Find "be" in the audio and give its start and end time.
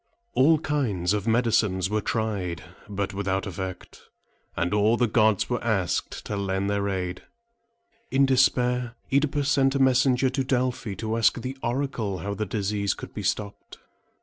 13.13-13.21